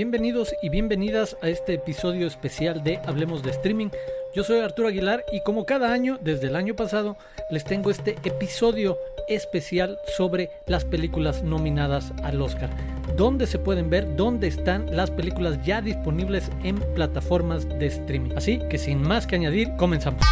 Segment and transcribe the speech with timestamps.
[0.00, 3.90] bienvenidos y bienvenidas a este episodio especial de Hablemos de Streaming.
[4.34, 7.18] Yo soy Arturo Aguilar y como cada año, desde el año pasado,
[7.50, 8.96] les tengo este episodio
[9.28, 12.70] especial sobre las películas nominadas al Oscar.
[13.18, 18.30] Dónde se pueden ver, dónde están las películas ya disponibles en plataformas de streaming.
[18.36, 20.22] Así que sin más que añadir, comenzamos.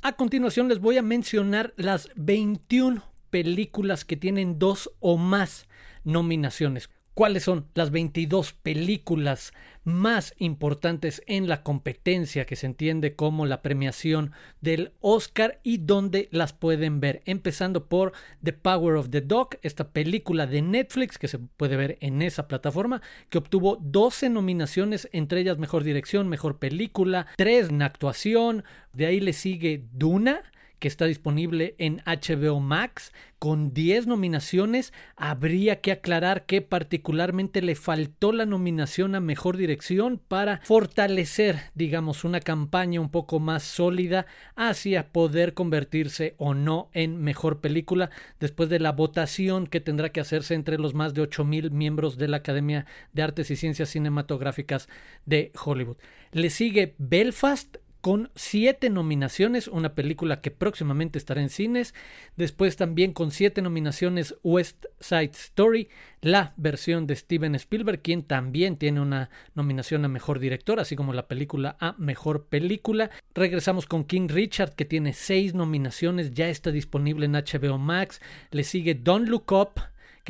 [0.00, 5.68] A continuación les voy a mencionar las 21 películas que tienen dos o más
[6.04, 6.90] nominaciones.
[7.14, 9.52] ¿Cuáles son las 22 películas
[9.84, 16.28] más importantes en la competencia que se entiende como la premiación del Oscar y dónde
[16.30, 17.20] las pueden ver?
[17.26, 21.98] Empezando por The Power of the Dog, esta película de Netflix que se puede ver
[22.00, 27.82] en esa plataforma, que obtuvo 12 nominaciones, entre ellas Mejor Dirección, Mejor Película, 3 en
[27.82, 30.44] actuación, de ahí le sigue Duna
[30.80, 34.92] que está disponible en HBO Max con 10 nominaciones.
[35.14, 42.24] Habría que aclarar que particularmente le faltó la nominación a Mejor Dirección para fortalecer, digamos,
[42.24, 48.10] una campaña un poco más sólida hacia poder convertirse o no en Mejor Película
[48.40, 52.28] después de la votación que tendrá que hacerse entre los más de 8.000 miembros de
[52.28, 54.88] la Academia de Artes y Ciencias Cinematográficas
[55.26, 55.98] de Hollywood.
[56.32, 61.94] Le sigue Belfast con siete nominaciones, una película que próximamente estará en cines.
[62.36, 65.88] Después también con siete nominaciones West Side Story,
[66.20, 71.12] la versión de Steven Spielberg, quien también tiene una nominación a Mejor Director, así como
[71.12, 73.10] la película a Mejor Película.
[73.34, 78.20] Regresamos con King Richard, que tiene seis nominaciones, ya está disponible en HBO Max.
[78.50, 79.80] Le sigue Don't Look Up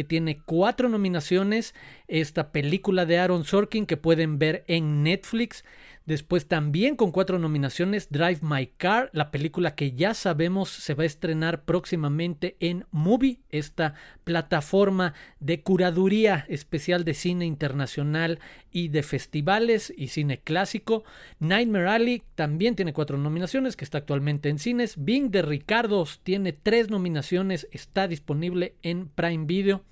[0.00, 1.74] que tiene cuatro nominaciones,
[2.08, 5.62] esta película de Aaron Sorkin que pueden ver en Netflix.
[6.06, 11.02] Después también con cuatro nominaciones Drive My Car, la película que ya sabemos se va
[11.02, 13.92] a estrenar próximamente en Movie, esta
[14.24, 18.38] plataforma de curaduría especial de cine internacional
[18.70, 21.04] y de festivales y cine clásico.
[21.40, 24.94] Nightmare Alley también tiene cuatro nominaciones, que está actualmente en cines.
[24.96, 29.84] Bing de Ricardos tiene tres nominaciones, está disponible en Prime Video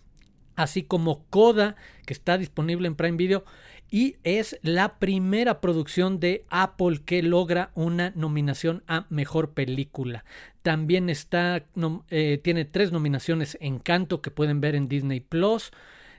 [0.58, 3.44] así como Coda, que está disponible en Prime Video
[3.90, 10.24] y es la primera producción de Apple que logra una nominación a mejor película.
[10.62, 11.64] También está,
[12.10, 15.70] eh, tiene tres nominaciones en canto que pueden ver en Disney Plus.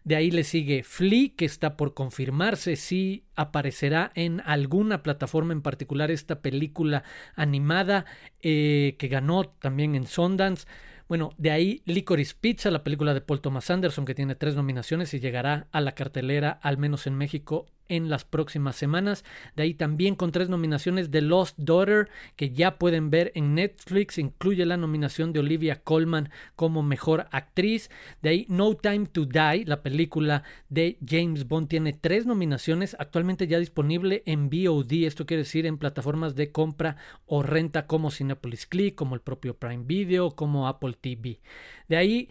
[0.06, 5.62] De ahí le sigue Flea, que está por confirmarse si aparecerá en alguna plataforma en
[5.62, 7.04] particular esta película
[7.36, 8.06] animada
[8.42, 10.66] eh, que ganó también en Sundance.
[11.10, 15.12] Bueno, de ahí Licorice Pizza, la película de Paul Thomas Anderson, que tiene tres nominaciones
[15.16, 19.26] y llegará a la cartelera, al menos en México, en las próximas semanas.
[19.56, 24.18] De ahí también con tres nominaciones de Lost Daughter, que ya pueden ver en Netflix.
[24.18, 27.90] Incluye la nominación de Olivia Colman como mejor actriz.
[28.22, 32.96] De ahí No Time to Die, la película de James Bond, tiene tres nominaciones.
[33.00, 38.12] Actualmente ya disponible en VOD, esto quiere decir en plataformas de compra o renta como
[38.12, 41.40] Cinepolis Click, como el propio Prime Video, como Apple TV.
[41.88, 42.30] De ahí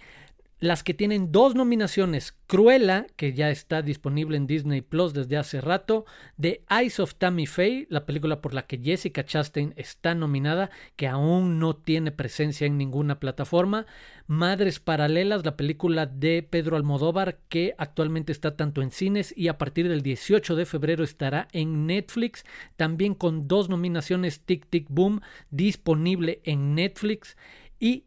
[0.61, 5.61] las que tienen dos nominaciones, Cruella, que ya está disponible en Disney Plus desde hace
[5.61, 6.05] rato,
[6.41, 11.07] The Eyes of Tammy Faye, la película por la que Jessica Chastain está nominada, que
[11.07, 13.87] aún no tiene presencia en ninguna plataforma,
[14.27, 19.59] Madres Paralelas, la película de Pedro Almodóvar, que actualmente está tanto en cines y a
[19.59, 22.45] partir del 18 de febrero estará en Netflix,
[22.77, 25.21] también con dos nominaciones Tic Tic Boom,
[25.51, 27.37] disponible en Netflix
[27.79, 28.05] y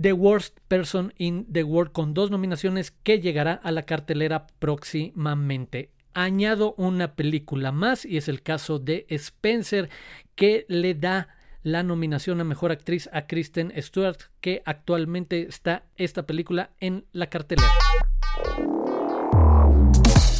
[0.00, 5.90] The Worst Person in the World con dos nominaciones que llegará a la cartelera próximamente.
[6.14, 9.88] Añado una película más y es el caso de Spencer
[10.34, 11.28] que le da
[11.62, 17.28] la nominación a mejor actriz a Kristen Stewart que actualmente está esta película en la
[17.28, 17.72] cartelera.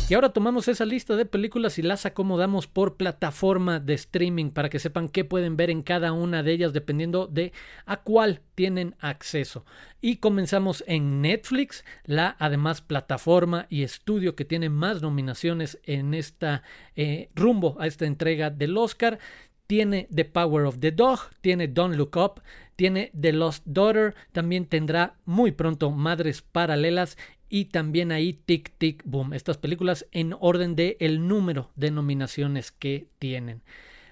[0.07, 4.69] Y ahora tomamos esa lista de películas y las acomodamos por plataforma de streaming para
[4.69, 7.55] que sepan qué pueden ver en cada una de ellas dependiendo de
[7.87, 9.65] a cuál tienen acceso.
[10.03, 16.63] Y comenzamos en Netflix, la además plataforma y estudio que tiene más nominaciones en esta
[16.97, 19.19] eh, rumbo a esta entrega del Oscar.
[19.67, 22.43] Tiene The Power of the Dog, tiene Don't Look Up,
[22.77, 27.17] tiene The Lost Daughter, también tendrá muy pronto Madres Paralelas
[27.49, 29.33] y también ahí Tic Tic Boom.
[29.33, 33.63] Estas películas en orden de el número de nominaciones que tienen.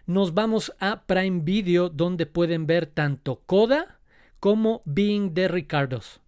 [0.06, 3.98] Nos vamos a Prime Video donde pueden ver tanto Coda
[4.40, 6.22] como Being the Ricardos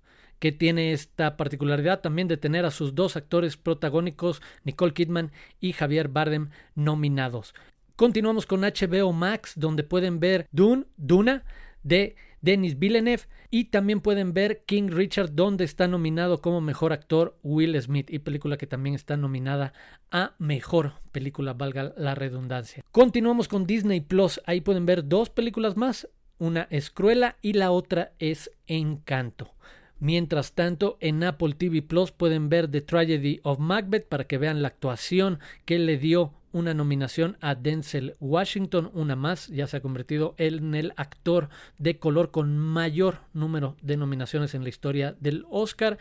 [0.44, 5.72] que tiene esta particularidad también de tener a sus dos actores protagónicos, Nicole Kidman y
[5.72, 7.54] Javier Bardem, nominados.
[7.96, 11.44] Continuamos con HBO Max, donde pueden ver Dune, Duna,
[11.82, 13.22] de Denis Villeneuve.
[13.50, 18.10] Y también pueden ver King Richard, donde está nominado como mejor actor Will Smith.
[18.10, 19.72] Y película que también está nominada
[20.10, 22.84] a mejor película, valga la redundancia.
[22.92, 24.40] Continuamos con Disney Plus.
[24.46, 26.08] Ahí pueden ver dos películas más.
[26.38, 29.54] Una es Cruella y la otra es Encanto.
[30.00, 34.60] Mientras tanto, en Apple TV Plus pueden ver The Tragedy of Macbeth para que vean
[34.60, 39.80] la actuación que le dio una nominación a Denzel Washington, una más, ya se ha
[39.80, 41.48] convertido en el actor
[41.78, 45.98] de color con mayor número de nominaciones en la historia del Oscar.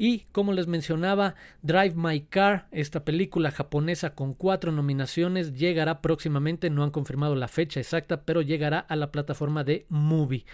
[0.00, 6.70] Y como les mencionaba, Drive My Car, esta película japonesa con cuatro nominaciones, llegará próximamente,
[6.70, 10.46] no han confirmado la fecha exacta, pero llegará a la plataforma de Movie.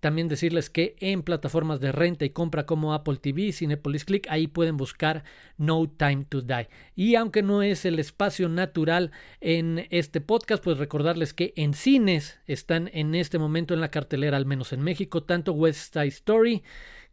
[0.00, 4.46] También decirles que en plataformas de renta y compra como Apple TV, Cinepolis Click, ahí
[4.46, 5.24] pueden buscar
[5.58, 6.70] No Time to Die.
[6.94, 9.10] Y aunque no es el espacio natural
[9.42, 14.38] en este podcast, pues recordarles que en cines están en este momento en la cartelera,
[14.38, 16.62] al menos en México, tanto West Side Story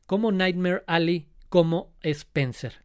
[0.05, 2.83] como Nightmare Alley como Spencer.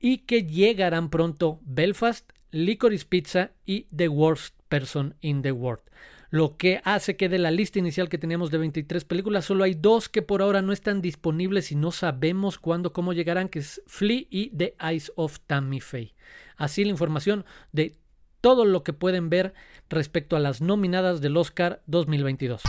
[0.00, 5.84] Y que llegarán pronto Belfast, Licorice Pizza y The Worst Person in the World
[6.30, 9.74] lo que hace que de la lista inicial que teníamos de 23 películas solo hay
[9.74, 13.82] dos que por ahora no están disponibles y no sabemos cuándo, cómo llegarán, que es
[13.86, 16.14] Flea y The Eyes of Tammy Faye.
[16.56, 17.98] Así la información de
[18.40, 19.52] todo lo que pueden ver
[19.90, 22.62] respecto a las nominadas del Oscar 2022.